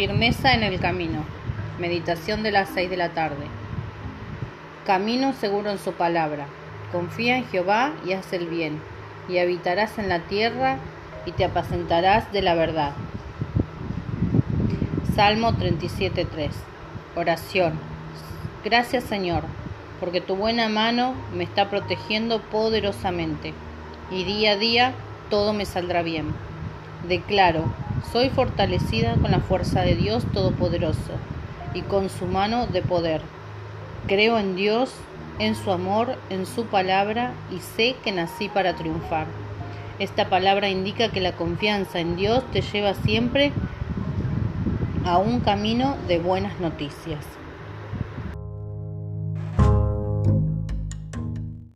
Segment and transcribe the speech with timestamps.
[0.00, 1.26] Firmeza en el camino.
[1.78, 3.44] Meditación de las seis de la tarde.
[4.86, 6.46] Camino seguro en su palabra.
[6.90, 8.80] Confía en Jehová y haz el bien,
[9.28, 10.78] y habitarás en la tierra
[11.26, 12.94] y te apacentarás de la verdad.
[15.14, 16.48] Salmo 37.3.
[17.14, 17.74] Oración.
[18.64, 19.42] Gracias Señor,
[20.00, 23.52] porque tu buena mano me está protegiendo poderosamente,
[24.10, 24.94] y día a día
[25.28, 26.32] todo me saldrá bien.
[27.06, 27.64] Declaro,
[28.12, 31.12] soy fortalecida con la fuerza de Dios Todopoderoso
[31.74, 33.20] y con su mano de poder.
[34.06, 34.92] Creo en Dios,
[35.38, 39.26] en su amor, en su palabra y sé que nací para triunfar.
[39.98, 43.52] Esta palabra indica que la confianza en Dios te lleva siempre
[45.04, 47.24] a un camino de buenas noticias.